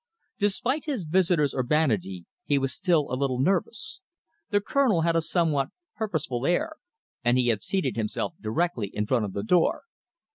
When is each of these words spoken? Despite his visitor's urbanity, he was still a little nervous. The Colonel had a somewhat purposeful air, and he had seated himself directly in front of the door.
Despite 0.39 0.85
his 0.85 1.05
visitor's 1.05 1.53
urbanity, 1.53 2.25
he 2.43 2.57
was 2.57 2.73
still 2.73 3.11
a 3.11 3.15
little 3.15 3.39
nervous. 3.39 4.01
The 4.49 4.59
Colonel 4.59 5.01
had 5.01 5.15
a 5.15 5.21
somewhat 5.21 5.69
purposeful 5.95 6.47
air, 6.47 6.77
and 7.23 7.37
he 7.37 7.49
had 7.49 7.61
seated 7.61 7.97
himself 7.97 8.33
directly 8.41 8.87
in 8.87 9.05
front 9.05 9.25
of 9.25 9.33
the 9.33 9.43
door. 9.43 9.83